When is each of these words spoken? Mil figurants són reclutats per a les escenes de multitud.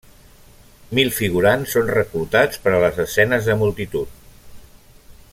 Mil 0.99 1.11
figurants 1.17 1.75
són 1.77 1.91
reclutats 1.97 2.63
per 2.63 2.73
a 2.77 2.79
les 2.87 2.97
escenes 3.05 3.51
de 3.51 3.59
multitud. 3.63 4.19